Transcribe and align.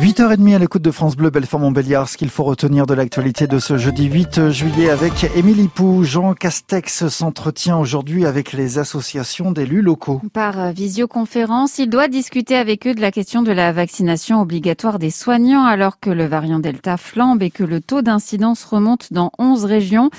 8h30 0.00 0.54
à 0.54 0.58
l'écoute 0.60 0.82
de 0.82 0.92
France 0.92 1.16
Bleu, 1.16 1.30
Belfort-Montbéliard. 1.30 2.08
Ce 2.08 2.16
qu'il 2.16 2.30
faut 2.30 2.44
retenir 2.44 2.86
de 2.86 2.94
l'actualité 2.94 3.48
de 3.48 3.58
ce 3.58 3.76
jeudi 3.76 4.04
8 4.04 4.50
juillet 4.50 4.90
avec 4.90 5.24
Émilie 5.34 5.66
Pou. 5.66 6.04
Jean 6.04 6.34
Castex 6.34 7.08
s'entretient 7.08 7.76
aujourd'hui 7.76 8.24
avec 8.24 8.52
les 8.52 8.78
associations 8.78 9.50
d'élus 9.50 9.82
locaux. 9.82 10.22
Par 10.32 10.72
visioconférence, 10.72 11.80
il 11.80 11.90
doit 11.90 12.06
discuter 12.06 12.54
avec 12.54 12.86
eux 12.86 12.94
de 12.94 13.00
la 13.00 13.10
question 13.10 13.42
de 13.42 13.50
la 13.50 13.72
vaccination 13.72 14.40
obligatoire 14.40 15.00
des 15.00 15.10
soignants 15.10 15.64
alors 15.64 15.98
que 15.98 16.10
le 16.10 16.26
variant 16.26 16.60
Delta 16.60 16.96
flambe 16.96 17.42
et 17.42 17.50
que 17.50 17.64
le 17.64 17.80
taux 17.80 18.00
d'incidence 18.00 18.64
remonte 18.64 19.12
dans 19.12 19.32
11 19.40 19.64
régions. 19.64 20.10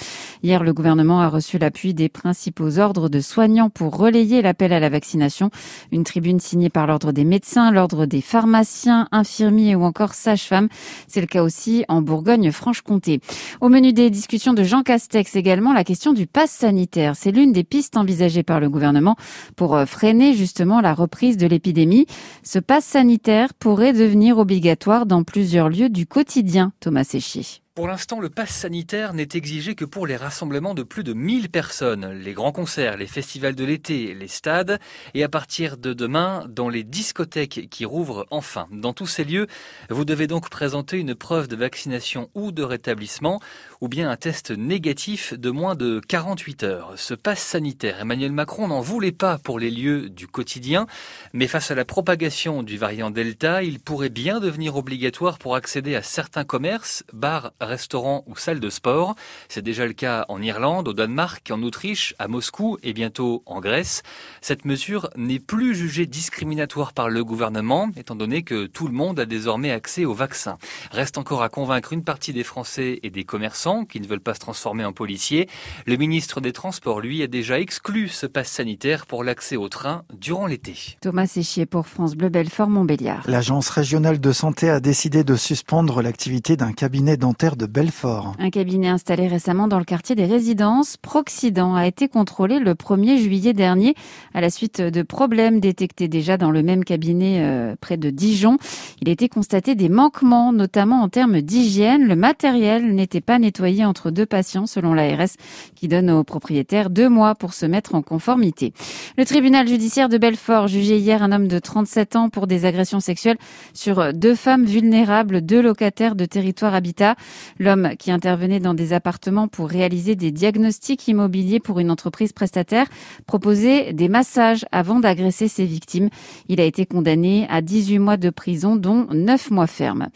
Hier, 0.43 0.61
le 0.61 0.73
gouvernement 0.73 1.21
a 1.21 1.29
reçu 1.29 1.57
l'appui 1.57 1.93
des 1.93 2.09
principaux 2.09 2.79
ordres 2.79 3.07
de 3.07 3.21
soignants 3.21 3.69
pour 3.69 3.95
relayer 3.95 4.41
l'appel 4.41 4.73
à 4.73 4.81
la 4.81 4.89
vaccination. 4.89 5.51
Une 5.93 6.03
tribune 6.03 6.41
signée 6.41 6.69
par 6.69 6.85
l'ordre 6.85 7.13
des 7.13 7.23
médecins, 7.23 7.71
l'ordre 7.71 8.05
des 8.05 8.21
pharmaciens, 8.21 9.07
infirmiers 9.13 9.68
ou 9.75 9.83
encore 9.83 10.13
sage-femme. 10.13 10.69
C'est 11.07 11.21
le 11.21 11.27
cas 11.27 11.43
aussi 11.43 11.85
en 11.87 12.01
Bourgogne-Franche-Comté. 12.01 13.21
Au 13.61 13.69
menu 13.69 13.93
des 13.93 14.09
discussions 14.09 14.53
de 14.53 14.63
Jean 14.63 14.83
Castex 14.83 15.35
également, 15.35 15.73
la 15.73 15.83
question 15.83 16.13
du 16.13 16.27
pass 16.27 16.51
sanitaire. 16.51 17.15
C'est 17.15 17.31
l'une 17.31 17.51
des 17.51 17.63
pistes 17.63 17.97
envisagées 17.97 18.43
par 18.43 18.59
le 18.59 18.69
gouvernement 18.69 19.15
pour 19.55 19.75
euh, 19.75 19.85
freiner 19.85 20.33
justement 20.33 20.81
la 20.81 20.93
reprise 20.93 21.37
de 21.37 21.47
l'épidémie. 21.47 22.05
Ce 22.43 22.59
pass 22.59 22.85
sanitaire 22.85 23.53
pourrait 23.53 23.93
devenir 23.93 24.37
obligatoire 24.37 25.05
dans 25.05 25.23
plusieurs 25.23 25.69
lieux 25.69 25.89
du 25.89 26.05
quotidien, 26.05 26.71
Thomas 26.79 27.03
Séchier. 27.03 27.61
Pour 27.79 27.87
l'instant, 27.87 28.19
le 28.19 28.29
pass 28.29 28.49
sanitaire 28.49 29.13
n'est 29.13 29.29
exigé 29.35 29.73
que 29.73 29.85
pour 29.85 30.05
les 30.05 30.17
rassemblements 30.17 30.73
de 30.73 30.83
plus 30.83 31.05
de 31.05 31.13
1000 31.13 31.47
personnes, 31.47 32.11
les 32.11 32.33
grands 32.33 32.51
concerts, 32.51 32.97
les 32.97 33.07
festivals 33.07 33.55
de 33.55 33.63
l'été, 33.63 34.13
les 34.13 34.27
stades, 34.27 34.81
et 35.13 35.23
à 35.23 35.29
partir 35.29 35.77
de 35.77 35.93
demain, 35.93 36.43
dans 36.49 36.67
les 36.67 36.83
discothèques 36.83 37.69
qui 37.71 37.85
rouvrent 37.85 38.27
enfin. 38.31 38.67
Dans 38.73 38.91
tous 38.91 39.07
ces 39.07 39.23
lieux, 39.23 39.47
vous 39.89 40.03
devez 40.03 40.27
donc 40.27 40.49
présenter 40.49 40.97
une 40.97 41.15
preuve 41.15 41.47
de 41.47 41.55
vaccination 41.55 42.29
ou 42.33 42.51
de 42.51 42.63
rétablissement, 42.63 43.39
ou 43.79 43.87
bien 43.87 44.09
un 44.09 44.17
test 44.17 44.51
négatif 44.51 45.33
de 45.33 45.49
moins 45.49 45.75
de 45.75 46.01
48 46.05 46.63
heures. 46.63 46.93
Ce 46.97 47.13
pass 47.13 47.39
sanitaire, 47.39 48.01
Emmanuel 48.01 48.33
Macron 48.33 48.67
n'en 48.67 48.81
voulait 48.81 49.13
pas 49.13 49.37
pour 49.37 49.57
les 49.57 49.71
lieux 49.71 50.09
du 50.09 50.27
quotidien, 50.27 50.85
mais 51.31 51.47
face 51.47 51.71
à 51.71 51.75
la 51.75 51.85
propagation 51.85 52.61
du 52.61 52.77
variant 52.77 53.09
Delta, 53.09 53.63
il 53.63 53.79
pourrait 53.79 54.09
bien 54.09 54.41
devenir 54.41 54.75
obligatoire 54.75 55.37
pour 55.37 55.55
accéder 55.55 55.95
à 55.95 56.03
certains 56.03 56.43
commerces, 56.43 57.05
bars, 57.13 57.53
restaurants 57.69 58.23
ou 58.27 58.35
salles 58.35 58.59
de 58.59 58.69
sport. 58.69 59.15
C'est 59.47 59.61
déjà 59.61 59.85
le 59.85 59.93
cas 59.93 60.25
en 60.27 60.41
Irlande, 60.41 60.89
au 60.89 60.93
Danemark, 60.93 61.49
en 61.51 61.63
Autriche, 61.63 62.13
à 62.19 62.27
Moscou 62.27 62.77
et 62.83 62.93
bientôt 62.93 63.43
en 63.45 63.61
Grèce. 63.61 64.03
Cette 64.41 64.65
mesure 64.65 65.09
n'est 65.15 65.39
plus 65.39 65.75
jugée 65.75 66.05
discriminatoire 66.05 66.93
par 66.93 67.09
le 67.09 67.23
gouvernement, 67.23 67.89
étant 67.95 68.15
donné 68.15 68.43
que 68.43 68.65
tout 68.65 68.87
le 68.87 68.93
monde 68.93 69.19
a 69.19 69.25
désormais 69.25 69.71
accès 69.71 70.05
au 70.05 70.13
vaccin. 70.13 70.57
Reste 70.91 71.17
encore 71.17 71.43
à 71.43 71.49
convaincre 71.49 71.93
une 71.93 72.03
partie 72.03 72.33
des 72.33 72.43
Français 72.43 72.99
et 73.03 73.09
des 73.09 73.23
commerçants 73.23 73.85
qui 73.85 74.01
ne 74.01 74.07
veulent 74.07 74.19
pas 74.19 74.33
se 74.33 74.39
transformer 74.39 74.83
en 74.83 74.93
policiers. 74.93 75.47
Le 75.85 75.95
ministre 75.95 76.41
des 76.41 76.51
Transports, 76.51 76.99
lui, 76.99 77.23
a 77.23 77.27
déjà 77.27 77.59
exclu 77.59 78.09
ce 78.09 78.25
pass 78.25 78.49
sanitaire 78.49 79.05
pour 79.05 79.23
l'accès 79.23 79.55
au 79.55 79.69
train 79.69 80.03
durant 80.13 80.47
l'été. 80.47 80.75
Thomas 81.01 81.27
Séchier 81.27 81.65
pour 81.65 81.87
France 81.87 82.15
Bleu 82.15 82.29
Belfort 82.29 82.69
Montbéliard. 82.69 83.23
L'agence 83.27 83.69
régionale 83.69 84.19
de 84.19 84.31
santé 84.31 84.69
a 84.69 84.79
décidé 84.79 85.23
de 85.23 85.35
suspendre 85.35 86.01
l'activité 86.01 86.57
d'un 86.57 86.73
cabinet 86.73 87.17
dentaire 87.17 87.48
de 87.55 87.65
Belfort. 87.65 88.33
Un 88.39 88.49
cabinet 88.49 88.87
installé 88.87 89.27
récemment 89.27 89.67
dans 89.67 89.79
le 89.79 89.85
quartier 89.85 90.15
des 90.15 90.25
résidences, 90.25 90.97
Proxident, 90.97 91.75
a 91.75 91.87
été 91.87 92.07
contrôlé 92.07 92.59
le 92.59 92.73
1er 92.73 93.17
juillet 93.17 93.53
dernier 93.53 93.95
à 94.33 94.41
la 94.41 94.49
suite 94.49 94.81
de 94.81 95.01
problèmes 95.01 95.59
détectés 95.59 96.07
déjà 96.07 96.37
dans 96.37 96.51
le 96.51 96.63
même 96.63 96.83
cabinet 96.83 97.41
euh, 97.41 97.75
près 97.79 97.97
de 97.97 98.09
Dijon. 98.09 98.57
Il 99.01 99.09
a 99.09 99.11
été 99.11 99.29
constaté 99.29 99.75
des 99.75 99.89
manquements, 99.89 100.51
notamment 100.51 101.01
en 101.01 101.09
termes 101.09 101.41
d'hygiène. 101.41 102.07
Le 102.07 102.15
matériel 102.15 102.93
n'était 102.93 103.21
pas 103.21 103.39
nettoyé 103.39 103.85
entre 103.85 104.11
deux 104.11 104.25
patients, 104.25 104.65
selon 104.65 104.93
l'ARS, 104.93 105.29
qui 105.75 105.87
donne 105.87 106.09
aux 106.09 106.23
propriétaires 106.23 106.89
deux 106.89 107.09
mois 107.09 107.35
pour 107.35 107.53
se 107.53 107.65
mettre 107.65 107.95
en 107.95 108.01
conformité. 108.01 108.73
Le 109.17 109.25
tribunal 109.25 109.67
judiciaire 109.67 110.09
de 110.09 110.17
Belfort 110.17 110.67
jugeait 110.67 110.99
hier 110.99 111.23
un 111.23 111.31
homme 111.31 111.47
de 111.47 111.59
37 111.59 112.15
ans 112.15 112.29
pour 112.29 112.47
des 112.47 112.65
agressions 112.65 112.99
sexuelles 112.99 113.37
sur 113.73 114.13
deux 114.13 114.35
femmes 114.35 114.65
vulnérables, 114.65 115.41
deux 115.41 115.61
locataires 115.61 116.15
de 116.15 116.25
territoire 116.25 116.73
habitat. 116.73 117.15
L'homme 117.59 117.91
qui 117.97 118.11
intervenait 118.11 118.59
dans 118.59 118.73
des 118.73 118.93
appartements 118.93 119.47
pour 119.47 119.69
réaliser 119.69 120.15
des 120.15 120.31
diagnostics 120.31 121.07
immobiliers 121.07 121.59
pour 121.59 121.79
une 121.79 121.91
entreprise 121.91 122.33
prestataire 122.33 122.87
proposait 123.25 123.93
des 123.93 124.09
massages 124.09 124.65
avant 124.71 124.99
d'agresser 124.99 125.47
ses 125.47 125.65
victimes. 125.65 126.09
Il 126.47 126.59
a 126.61 126.65
été 126.65 126.85
condamné 126.85 127.47
à 127.49 127.61
18 127.61 127.99
mois 127.99 128.17
de 128.17 128.29
prison, 128.29 128.75
dont 128.75 129.07
9 129.11 129.51
mois 129.51 129.67
fermes. 129.67 130.07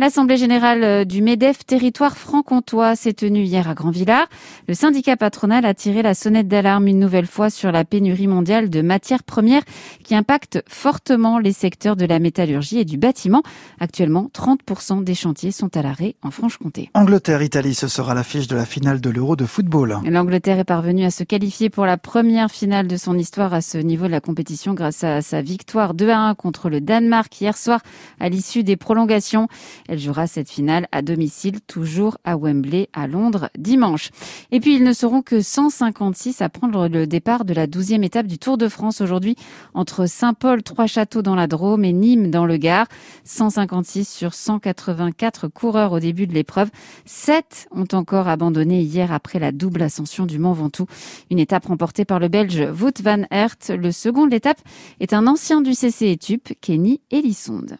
L'Assemblée 0.00 0.38
générale 0.38 1.04
du 1.04 1.20
MEDEF 1.20 1.66
territoire 1.66 2.16
franc-comtois 2.16 2.96
s'est 2.96 3.12
tenue 3.12 3.42
hier 3.42 3.68
à 3.68 3.74
Grand-Villard. 3.74 4.28
Le 4.66 4.72
syndicat 4.72 5.18
patronal 5.18 5.66
a 5.66 5.74
tiré 5.74 6.00
la 6.00 6.14
sonnette 6.14 6.48
d'alarme 6.48 6.86
une 6.86 6.98
nouvelle 6.98 7.26
fois 7.26 7.50
sur 7.50 7.70
la 7.70 7.84
pénurie 7.84 8.26
mondiale 8.26 8.70
de 8.70 8.80
matières 8.80 9.22
premières 9.22 9.60
qui 10.02 10.14
impacte 10.14 10.64
fortement 10.66 11.38
les 11.38 11.52
secteurs 11.52 11.96
de 11.96 12.06
la 12.06 12.18
métallurgie 12.18 12.78
et 12.78 12.86
du 12.86 12.96
bâtiment. 12.96 13.42
Actuellement, 13.78 14.30
30% 14.32 15.04
des 15.04 15.14
chantiers 15.14 15.52
sont 15.52 15.76
à 15.76 15.82
l'arrêt 15.82 16.14
en 16.22 16.30
Franche-Comté. 16.30 16.88
Angleterre-Italie, 16.94 17.74
ce 17.74 17.86
sera 17.86 18.14
l'affiche 18.14 18.46
de 18.46 18.56
la 18.56 18.64
finale 18.64 19.02
de 19.02 19.10
l'Euro 19.10 19.36
de 19.36 19.44
football. 19.44 19.98
L'Angleterre 20.06 20.60
est 20.60 20.64
parvenue 20.64 21.04
à 21.04 21.10
se 21.10 21.24
qualifier 21.24 21.68
pour 21.68 21.84
la 21.84 21.98
première 21.98 22.50
finale 22.50 22.86
de 22.86 22.96
son 22.96 23.18
histoire 23.18 23.52
à 23.52 23.60
ce 23.60 23.76
niveau 23.76 24.06
de 24.06 24.12
la 24.12 24.22
compétition 24.22 24.72
grâce 24.72 25.04
à 25.04 25.20
sa 25.20 25.42
victoire 25.42 25.92
2 25.92 26.08
à 26.08 26.20
1 26.20 26.36
contre 26.36 26.70
le 26.70 26.80
Danemark 26.80 27.38
hier 27.38 27.54
soir 27.54 27.80
à 28.18 28.30
l'issue 28.30 28.64
des 28.64 28.78
prolongations. 28.78 29.46
Elle 29.90 29.98
jouera 29.98 30.28
cette 30.28 30.48
finale 30.48 30.86
à 30.92 31.02
domicile, 31.02 31.60
toujours 31.66 32.16
à 32.22 32.36
Wembley, 32.36 32.88
à 32.92 33.08
Londres, 33.08 33.50
dimanche. 33.58 34.10
Et 34.52 34.60
puis, 34.60 34.76
ils 34.76 34.84
ne 34.84 34.92
seront 34.92 35.20
que 35.20 35.40
156 35.40 36.42
à 36.42 36.48
prendre 36.48 36.86
le 36.86 37.08
départ 37.08 37.44
de 37.44 37.52
la 37.52 37.66
12e 37.66 38.04
étape 38.04 38.28
du 38.28 38.38
Tour 38.38 38.56
de 38.56 38.68
France 38.68 39.00
aujourd'hui 39.00 39.34
entre 39.74 40.06
Saint-Paul, 40.06 40.62
Trois-Châteaux 40.62 41.22
dans 41.22 41.34
la 41.34 41.48
Drôme 41.48 41.84
et 41.84 41.92
Nîmes 41.92 42.30
dans 42.30 42.46
le 42.46 42.56
Gard. 42.56 42.86
156 43.24 44.08
sur 44.08 44.32
184 44.32 45.48
coureurs 45.48 45.90
au 45.90 45.98
début 45.98 46.28
de 46.28 46.34
l'épreuve. 46.34 46.70
Sept 47.04 47.66
ont 47.72 47.88
encore 47.92 48.28
abandonné 48.28 48.82
hier 48.82 49.12
après 49.12 49.40
la 49.40 49.50
double 49.50 49.82
ascension 49.82 50.24
du 50.24 50.38
Mont 50.38 50.52
Ventoux. 50.52 50.86
Une 51.32 51.40
étape 51.40 51.66
remportée 51.66 52.04
par 52.04 52.20
le 52.20 52.28
Belge 52.28 52.62
Wout 52.80 53.02
van 53.02 53.24
Aert. 53.32 53.56
Le 53.70 53.90
second 53.90 54.26
de 54.26 54.30
l'étape 54.30 54.60
est 55.00 55.12
un 55.12 55.26
ancien 55.26 55.62
du 55.62 55.74
CC 55.74 56.12
Etup, 56.12 56.52
Kenny 56.60 57.00
Elisonde. 57.10 57.78